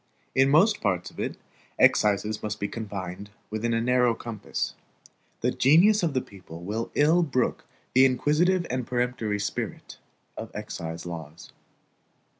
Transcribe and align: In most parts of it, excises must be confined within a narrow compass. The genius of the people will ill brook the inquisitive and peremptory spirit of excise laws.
In 0.33 0.49
most 0.49 0.81
parts 0.81 1.11
of 1.11 1.19
it, 1.19 1.37
excises 1.77 2.41
must 2.41 2.59
be 2.59 2.67
confined 2.67 3.29
within 3.51 3.71
a 3.71 3.79
narrow 3.79 4.15
compass. 4.15 4.73
The 5.41 5.51
genius 5.51 6.01
of 6.01 6.15
the 6.15 6.21
people 6.21 6.63
will 6.63 6.89
ill 6.95 7.21
brook 7.21 7.65
the 7.93 8.05
inquisitive 8.05 8.65
and 8.71 8.87
peremptory 8.87 9.37
spirit 9.39 9.99
of 10.35 10.49
excise 10.55 11.05
laws. 11.05 11.51